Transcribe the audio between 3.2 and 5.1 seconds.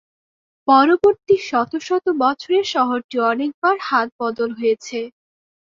অনেকবার হাত বদল হয়েছে।